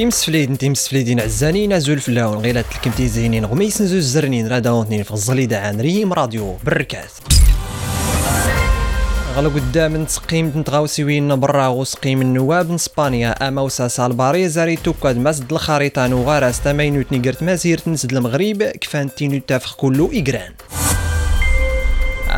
يمسفليد 0.00 0.50
انت 0.50 1.20
عزانين 1.20 1.68
نازول 1.68 2.00
فلاون 2.00 2.38
غيلات 2.38 2.64
الكمتي 2.72 3.08
زينين 3.08 3.44
غميس 3.44 3.82
نزوز 3.82 4.04
زرنين 4.04 4.48
راداونتنين 4.48 5.02
في 5.02 5.10
الزليدة 5.10 5.60
عن 5.60 5.80
ريم 5.80 6.12
راديو 6.12 6.56
بركات. 6.64 7.10
غلا 9.36 9.48
قدام 9.48 9.96
نتقيم 9.96 10.52
نتغاوسيوين 10.56 11.40
برا 11.40 11.68
وسقيم 11.68 12.22
النواب 12.22 12.70
نسبانيا 12.70 13.48
أما 13.48 13.62
وساسا 13.62 14.06
الباري 14.06 14.48
زاري 14.48 14.76
توكاد 14.76 15.16
مسد 15.16 15.52
الخريطة 15.52 16.06
نوغارس 16.06 16.60
تماينوت 16.60 17.12
نيقرت 17.12 17.42
مازيرت 17.42 17.88
نسد 17.88 18.12
المغرب 18.12 18.62
كفان 18.62 19.14
تينو 19.14 19.40
تافخ 19.46 19.76
كلو 19.76 20.10
إقران 20.14 20.52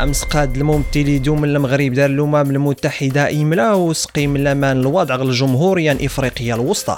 امس 0.01 0.23
قاد 0.23 0.55
الممثل 0.57 1.21
دوم 1.21 1.43
المغرب 1.43 1.93
دار 1.93 2.09
الامم 2.09 2.35
المتحدة 2.35 3.29
املا 3.29 3.73
وسقيم 3.73 4.35
الأمان 4.35 4.79
الوضع 4.79 5.15
الجمهوريه 5.15 5.91
الافريقيه 5.91 6.55
الوسطى. 6.55 6.97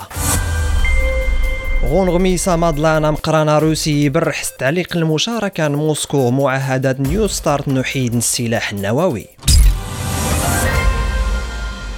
غون 1.86 2.10
غميسة 2.10 2.56
مادلانا 2.56 3.12
مقرانا 3.12 3.60
روسي 3.60 4.10
برح 4.10 4.44
تعليق 4.44 4.98
المشاركة 4.98 5.68
موسكو 5.68 6.32
معاهدة 6.32 6.96
نيو 7.00 7.28
ستارت 7.28 7.68
نحيد 7.68 8.16
السلاح 8.16 8.72
النووي. 8.72 9.26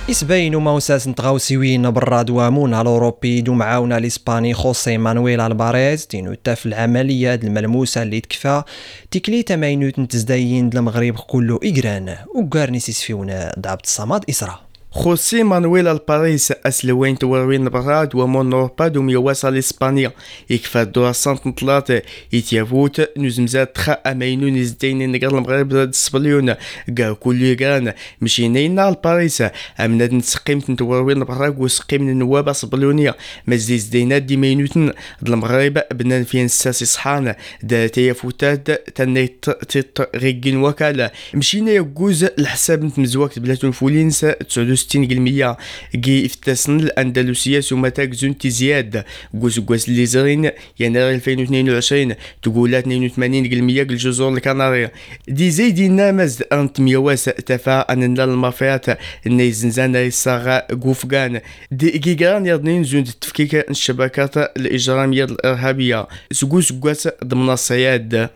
إسباين 0.10 0.56
وموساس 0.56 1.08
نتغاوسيوين 1.08 1.92
براد 1.92 2.30
وامون 2.30 2.74
الأوروبي 2.74 3.42
دو 3.42 3.54
معاونا 3.54 3.98
الإسباني 3.98 4.54
خوسي 4.54 4.98
مانويل 4.98 5.42
ألباريز 5.42 6.08
تينو 6.08 6.34
تاف 6.34 6.66
العملية 6.66 7.36
الملموسة 7.36 8.04
اللي 8.04 8.20
تكفى. 8.20 8.64
تيكلي 9.12 9.44
تماينوت 9.44 10.00
نتزداين 10.00 10.70
المغرب 10.76 11.16
كله 11.16 11.60
إجران 11.64 12.16
وقارني 12.36 12.80
سيسفيونا 12.80 13.54
دابت 13.58 13.86
الصماد 13.86 14.26
إسرا 14.30 14.67
خوسي 14.92 15.44
مانويل 15.44 15.88
الباريس 15.88 16.52
اسلوين 16.52 17.18
توروين 17.18 17.70
براد 17.70 18.16
ومون 18.16 18.54
اوروبا 18.54 18.88
دوم 18.88 19.10
يواصل 19.10 19.58
اسبانيا 19.58 20.12
يكفى 20.50 20.86
دور 20.86 21.12
سانت 21.12 21.48
نطلات 21.48 21.88
يتيافوت 22.34 23.18
نزمزات 23.18 23.76
تخا 23.76 23.92
امينو 23.94 24.48
نزدين 24.48 25.12
نقر 25.12 25.38
المغرب 25.38 25.74
زاد 25.74 25.96
سبليون 25.96 26.50
قا 26.98 27.14
كل 27.14 27.44
يقران 27.44 27.94
مشينين 28.22 28.80
الباريس 28.80 29.44
امنا 29.80 30.08
نسقيم 30.14 30.60
تنتوروين 30.60 31.24
براد 31.24 31.60
وسقيم 31.60 32.10
النواب 32.10 32.54
سبليونيا 32.54 33.14
مزيز 33.48 33.84
دينات 33.86 34.22
دي 34.22 34.38
مينوتن 34.38 34.92
المغرب 35.28 35.82
بنان 35.94 36.24
فين 36.24 36.48
ساسي 36.48 36.86
صحان 36.86 37.36
دا 37.64 37.88
تيافوتات 37.88 38.72
تنيت 38.72 39.46
تيت 39.50 39.98
غيقين 40.16 40.58
وكالة 40.58 41.12
مشينا 41.34 41.72
يقوز 41.72 42.24
الحساب 42.24 42.84
نتمزوكت 42.84 43.40
بلاتون 43.40 43.72
فولينس 43.72 44.20
تسعود 44.20 44.77
60% 44.78 45.56
كي 46.02 46.26
افتسن 46.26 46.80
الأندلسية 46.80 47.60
سمتا 47.60 48.10
زون 48.14 48.36
زياد 48.46 49.04
قوس 49.42 49.60
قوس 49.60 49.88
اللي 49.90 50.06
زرين 50.06 50.52
يناير 50.80 51.16
2022 51.16 52.16
تقولات 52.44 52.86
82% 52.86 52.90
الجزر 53.20 54.30
الكنارية 54.30 54.92
دي 55.28 55.52
زيدي 55.52 55.88
نامز 55.88 56.44
أنت 56.54 56.80
ميواس 56.80 57.24
تفا 57.24 57.80
أن 57.80 58.20
المافيات. 58.20 58.86
ني 59.28 59.52
زنزان 59.52 59.96
يساغا 59.96 60.60
قوفقان 60.60 61.42
دي 61.72 61.98
جيجان 61.98 62.46
يضنين 62.46 62.84
زون 62.84 63.04
تفكيك 63.04 63.70
الشبكات 63.70 64.38
الإجرامية 64.38 65.24
الإرهابية. 65.24 66.08
سقوس 66.32 66.74
قوس 66.74 67.08
ضمن 67.24 67.50
الصياد. 67.50 68.30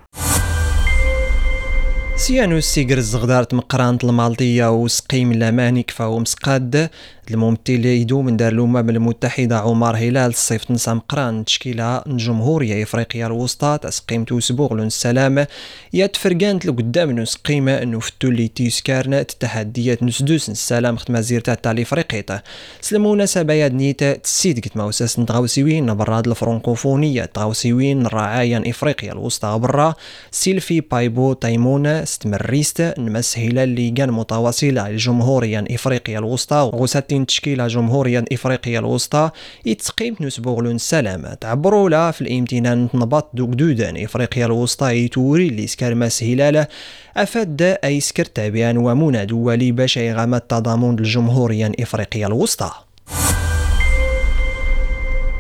سيانو 2.22 2.58
السيقر 2.58 2.98
الزغدارة 2.98 3.48
مقرانة 3.54 4.00
المالطية 4.04 4.72
وسقيم 4.72 5.32
الأماني 5.32 5.84
كفاو 5.84 6.20
مسقاد. 6.20 6.90
الممثل 7.34 7.86
يدو 7.86 8.22
من 8.22 8.38
دار 8.38 8.52
الأمم 8.54 8.90
المتحدة 8.90 9.60
عمر 9.60 9.96
هلال 9.96 10.30
الصيف 10.30 10.64
تنسى 10.64 10.94
مقران 10.94 11.46
تشكيلة 11.46 12.02
جمهورية 12.08 12.84
إفريقيا 12.84 13.28
الوسطى 13.28 13.80
تسقيم 13.82 14.24
توسبوغ 14.24 14.74
لون 14.74 14.88
السلام. 14.88 15.46
يا 15.94 16.06
تفرقانت 16.06 16.66
لقدام 16.66 17.12
نوس 17.12 17.38
أنو 17.50 18.00
فتو 18.00 18.28
اللي 18.28 18.48
تيسكارنا 18.48 19.20
التحديات 19.20 20.04
نسدوس 20.04 20.50
السلام 20.50 20.98
خت 20.98 21.12
مزيرتا 21.12 21.54
تاع 21.54 21.72
إفريقيا 21.72 22.42
سلمونا 22.82 23.26
سبايا 23.26 23.68
دنيتا 23.68 24.14
تسيد 24.14 24.60
قت 24.66 24.78
موساس 24.78 25.20
نتغاوسيوين 25.20 25.94
براد 25.94 26.28
الفرنكوفونية. 26.28 27.26
تغاوسيوين 27.26 28.08
رعايا 28.08 28.64
إفريقيا 28.68 29.12
الوسطى 29.12 29.60
برا. 29.60 29.94
سيلفي 30.32 30.82
بايبو 30.82 31.34
تايمونا 31.34 32.04
استمريست 32.04 32.94
نمسهلة 32.98 33.64
اللي 33.64 33.92
كان 33.92 34.12
متواصلة 34.12 34.88
الجمهورية 34.88 35.64
إفريقيا 35.72 36.20
الوسطى. 36.20 36.72
وغساتين 36.74 37.21
تشكيلة 37.26 37.68
جمهورية 37.68 38.26
إفريقيا 38.32 38.80
الوسطى 38.80 39.30
يتسقيم 39.66 40.16
نسبوغلون 40.22 40.76
السلام 40.76 41.34
تعبروا 41.42 41.90
لا 41.90 42.12
في 42.12 42.22
الإمتنان 42.22 42.90
نبط 42.94 43.30
دوك 43.34 43.50
دودان. 43.50 44.04
إفريقيا 44.04 44.46
الوسطى 44.46 44.96
يتوري 45.06 45.48
اللي 45.48 45.68
سكر 45.68 45.96
مسهلة 45.96 46.68
أفاد 47.18 47.62
أي 47.62 48.00
سكر 48.00 48.26
تابعا 48.26 48.74
ومنى 48.78 49.26
دولي 49.26 49.72
باش 49.72 49.98
يغام 49.98 50.36
التضامن 50.36 51.00
الجمهورية 51.00 51.72
إفريقيا 51.80 52.28
الوسطى. 52.28 52.72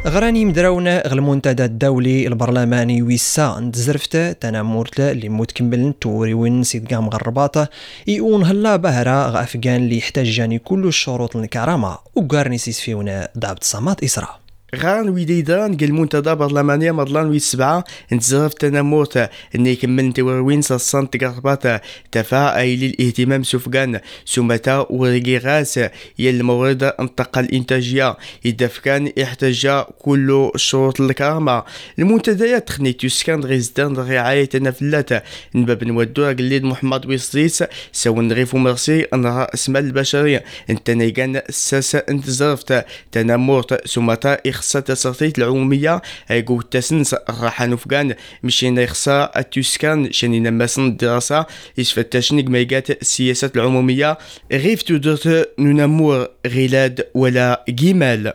غراني 0.07 0.45
مدراونا 0.45 1.13
المنتدى 1.13 1.65
الدولي 1.65 2.27
البرلماني 2.27 3.01
ويسا 3.01 3.59
نتزرفت 3.59 4.17
تنامورت 4.17 4.99
اللي 4.99 5.29
متكمل 5.29 5.87
نتوري 5.87 6.33
وين 6.33 6.63
سيد 6.63 6.93
قام 6.93 7.09
غرباطة. 7.09 7.67
يقون 8.07 8.43
هلا 8.45 8.75
بهرا 8.75 9.27
غافقان 9.27 9.75
اللي 9.75 9.97
يحتاجاني 9.97 10.59
كل 10.59 10.87
الشروط 10.87 11.35
الكرامة. 11.35 11.97
وقارني 12.15 12.57
سيس 12.57 12.79
فيونا 12.79 13.29
دابت 13.35 13.63
صمات 13.63 14.03
إسراء. 14.03 14.40
غان 14.75 15.09
ويديدان 15.09 15.77
قال 15.77 15.93
منتدى 15.93 16.35
برلمانية 16.35 16.91
مضلان 16.91 17.29
وي 17.29 17.39
سبعة. 17.39 17.83
انتزرف 18.13 18.53
تنموت. 18.53 19.17
ان 19.55 19.65
يكمل 19.65 20.13
تورwين 20.13 20.61
ساسان 20.61 21.09
تقربات. 21.09 21.81
تفا 22.11 22.57
ايلي 22.57 22.85
الاهتمام 22.85 23.43
سفقان 23.43 23.99
سمتا 24.25 24.85
ورقيغاس 24.89 25.77
يل 26.19 26.35
المورد 26.35 26.83
انتقل 26.83 27.43
الإنتاجية. 27.43 28.17
يدفكان 28.45 29.11
إحتاج 29.23 29.83
كل 29.99 30.51
شروط 30.55 31.01
الكرامة. 31.01 31.63
المنتديات 31.99 32.67
تخني 32.67 32.93
تسكان 32.93 33.43
غيزدان 33.43 33.95
رعاية 33.95 34.49
نفلات 34.55 35.09
نباب 35.55 35.83
نودو 35.83 36.25
قليد 36.25 36.63
محمد 36.63 37.05
ويصريس. 37.05 37.63
سوى 37.91 38.25
نغيفو 38.25 38.57
مرسي. 38.57 39.07
راس 39.13 39.69
مال 39.69 39.85
البشرية. 39.85 40.43
انت 40.69 40.89
نيقان 40.89 41.41
ساسا 41.49 42.03
انتزرفت 42.09 42.85
تنموت 43.11 43.87
سمتا 43.87 44.37
خصها 44.61 44.79
تسرطيت 44.79 45.37
العمومية. 45.37 46.01
يقول 46.29 46.63
تسنس 46.63 47.15
راح 47.29 47.61
نفقان 47.61 48.15
مشينا 48.43 48.81
يخصا 48.81 49.31
التوسكان 49.37 50.11
شاني 50.11 50.39
نماسن 50.39 50.87
الدراسة. 50.87 51.45
يسفتشنك 51.77 52.47
ميقات 52.47 52.89
السياسات 52.89 53.55
العمومية. 53.55 54.17
غيف 54.51 54.81
تودرت 54.81 55.49
ننمور 55.59 56.27
غلاد 56.47 57.07
ولا 57.13 57.65
جمال 57.69 58.33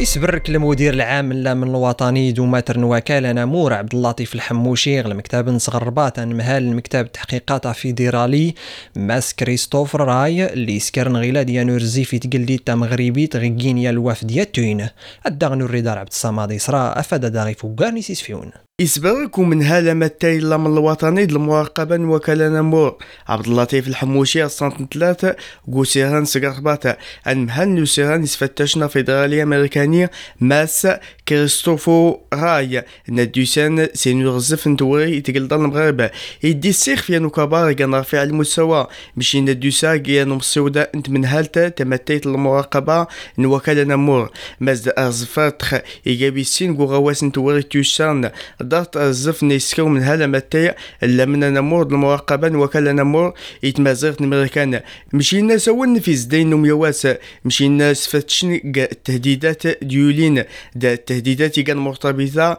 يسبرك 0.00 0.48
المدير 0.48 0.94
العام 0.94 1.24
من 1.24 1.46
الوطني 1.46 2.32
دوماتر 2.32 2.84
وكالة 2.84 3.32
نمور 3.32 3.72
عبد 3.72 3.94
اللطيف 3.94 4.34
الحموشي 4.34 5.00
المكتب 5.00 5.48
نصغر 5.48 5.90
باتن 5.90 6.28
مهال 6.28 6.62
المكتب 6.62 7.04
التحقيقات 7.06 7.66
فيدرالي 7.66 8.54
ماس 8.96 9.34
كريستوفر 9.34 10.00
راي 10.00 10.52
اللي 10.52 10.78
سكرن 10.80 11.16
غيلا 11.16 11.42
ديانو 11.42 11.78
في 11.78 12.18
تقلدي 12.18 12.58
تا 12.58 12.74
مغربي 12.74 13.26
تغيين 13.26 13.86
الوفد 13.88 14.30
ياتوين 14.30 14.88
الدغنو 15.26 15.64
الريدار 15.64 15.98
عبد 15.98 16.10
الصماد 16.10 16.52
إسراء 16.52 17.00
أفاد 17.00 17.32
داغي 17.32 17.54
فوقارني 17.54 18.02
سيسفيون. 18.02 18.50
يسبركم 18.80 19.48
من 19.48 19.62
هالة 19.62 19.94
متايلا 19.94 20.56
من 20.56 20.66
الوطني 20.66 21.24
المراقبة 21.24 21.96
وكالة 21.96 22.48
نمور 22.48 22.96
عبد 23.28 23.46
اللطيف 23.46 23.88
الحموشي 23.88 24.44
الصنط 24.44 24.94
ثلاثة 24.94 25.36
قوسيران 25.72 26.24
سقرباتا 26.24 26.96
المهن 27.26 27.74
نسيران 27.74 28.22
يسفتشنا 28.22 28.86
فيدرالية 28.86 29.42
أمريكانية 29.42 30.10
ماس 30.40 30.88
كريستوفو 31.28 32.16
راي. 32.34 32.84
ندوسان 33.08 33.88
سينور 33.94 34.32
غزف 34.32 34.68
نتوري 34.68 35.16
يتقل 35.16 35.48
دار 35.48 35.60
المغاربة 35.60 36.10
يدي 36.42 36.68
السيخ 36.68 37.02
في 37.02 37.16
انو 37.16 37.30
كبار 37.30 37.72
كان 37.72 37.94
رافع 37.94 38.22
المستوى. 38.22 38.86
مشي 39.16 39.40
ندوسا 39.40 39.96
كيانو 39.96 40.34
مسودة 40.34 40.90
أنت 40.94 41.10
من 41.10 41.24
هالتا 41.24 41.68
تمتيت 41.68 42.26
المراقبة 42.26 43.06
نوكالة 43.38 43.82
نمور 43.82 44.30
ماز 44.60 44.90
ارزفات 44.98 45.62
يجابي 46.06 46.40
السين 46.40 46.76
غواس 46.76 47.24
نتوري 47.24 47.62
تيوسان 47.62 48.30
دارت 48.68 48.96
الزف 48.96 49.42
نيسكو 49.42 49.88
من 49.88 50.02
هلا 50.02 50.26
متايا 50.26 50.74
إلا 51.02 51.24
من 51.24 51.40
نمور 51.40 51.86
المراقبة 51.86 52.58
وكالا 52.58 52.92
نمور 52.92 53.34
يتمازغت 53.62 54.20
المريكان 54.20 54.80
مشينا 55.12 55.56
سوون 55.56 56.00
في 56.00 56.16
زدين 56.16 56.54
ميواس 56.54 57.08
مشينا 57.44 57.92
سفتشن 57.92 58.60
التهديدات 58.76 59.62
ديولين. 59.84 60.44
دا 60.74 60.92
التهديدات 60.92 61.60
كان 61.60 61.76
مرتبطة 61.76 62.58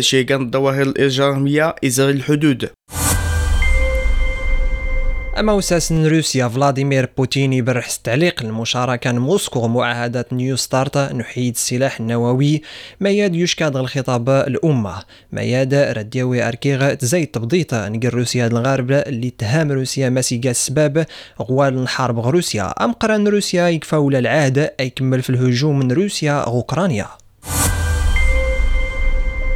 شي 0.00 0.24
كان 0.24 0.42
الظواهر 0.42 0.82
الإجرامية 0.82 1.74
إزار 1.84 2.10
الحدود. 2.10 2.70
أما 5.40 5.52
وساس 5.52 5.92
روسيا 5.92 6.48
فلاديمير 6.48 7.08
بوتين 7.16 7.52
يبرح 7.52 7.88
التعليق 7.88 8.42
المشاركة 8.42 9.12
موسكو 9.12 9.68
معاهدة 9.68 10.26
نيو 10.32 10.56
ستارت 10.56 10.98
نحيد 10.98 11.54
السلاح 11.54 12.00
النووي. 12.00 12.62
ما 13.00 13.10
ياد 13.10 13.34
يشكاد 13.34 13.76
الخطاب 13.76 14.28
الأمة. 14.28 15.02
ما 15.32 15.42
ياد 15.42 15.74
رديوي 15.74 16.48
أركيغ 16.48 16.94
تزايد 16.94 17.26
تبضيطة 17.26 17.88
نقر 17.88 18.14
روسيا 18.14 18.46
الغرب 18.46 18.90
اللي 18.92 19.28
اتهام 19.28 19.72
روسيا 19.72 20.08
مسيقى 20.08 20.50
السباب 20.50 21.06
غوال 21.42 21.78
الحرب 21.78 22.26
روسيا 22.26 22.84
أم 22.84 22.92
قران 22.92 23.28
روسيا 23.28 23.68
يكفى 23.68 23.96
ولا 23.96 24.18
العهد 24.18 24.70
يكمل 24.80 25.22
في 25.22 25.30
الهجوم 25.30 25.78
من 25.78 25.92
روسيا 25.92 26.32
أوكرانيا 26.32 27.06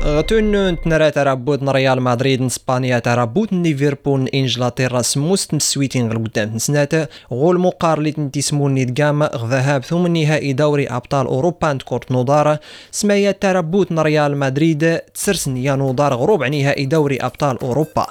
غتون 0.06 0.80
تنرا 0.80 1.08
ترابوت 1.08 1.62
ريال 1.62 2.02
مدريد 2.02 2.42
اسبانيا 2.42 2.98
ترابوت 2.98 3.52
ليفربول 3.52 4.28
انجلترا 4.34 5.02
سموست 5.02 5.54
مسويتين 5.54 6.08
غير 6.08 6.18
قدام 6.18 6.58
سنات 6.58 6.92
غول 7.32 7.60
مقار 7.60 7.98
اللي 7.98 8.12
تنتي 8.12 8.40
سموني 8.40 8.84
دقام 8.84 9.22
ذهاب 9.24 9.84
ثم 9.84 10.06
نهائي 10.06 10.52
دوري 10.52 10.86
أبطال 10.86 11.26
أوروبا 11.26 11.68
عند 11.68 11.82
كورت 11.82 12.12
نودار. 12.12 12.58
سمايا 12.90 13.30
ترابوت 13.30 13.92
ريال 13.92 14.36
مدريد 14.36 14.98
تسرسن 15.14 15.56
يا 15.56 15.76
نودار 15.76 16.14
غروب 16.14 16.44
نهائي 16.44 16.86
دوري 16.86 17.16
أبطال 17.16 17.58
أوروبا. 17.62 18.06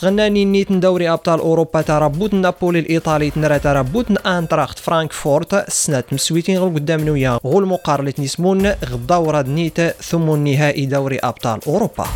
تغناني 0.00 0.44
نيت 0.44 0.72
دوري 0.72 1.10
أبطال 1.10 1.40
أوروبا 1.40 1.82
ترابوت 1.82 2.34
نابولي 2.34 2.78
الإيطالي 2.78 3.30
تنرا 3.30 3.58
ترابوت 3.58 4.26
أنتراخت 4.26 4.78
فرانكفورت. 4.78 5.70
سنات 5.70 6.12
مسويتين 6.12 6.58
غير 6.58 6.68
قدام 6.68 7.00
نويا 7.00 7.38
غول 7.44 7.66
مقار 7.66 8.00
اللي 8.00 8.12
تنسمون 8.12 8.66
غدورة 8.66 9.42
نيت 9.42 9.80
ثم 9.80 10.44
نهائي 10.44 10.86
دوري 10.86 11.16
أبطال 11.16 11.33
أبطال 11.34 11.60
أوروبا. 11.66 12.06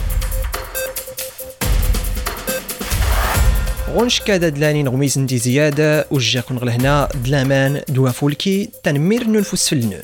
غونش 3.95 4.21
كادا 4.21 4.49
دلاني 4.49 4.83
نغميز 4.83 5.19
ندي 5.19 5.39
زيادة 5.39 6.07
وجاكون 6.11 6.59
غلهنا 6.59 7.09
دلامان 7.25 7.81
دوا 7.89 8.11
فولكي 8.11 8.71
تنمير 8.83 9.25
ننفس 9.25 9.69
في 9.69 9.75
النون. 9.75 10.03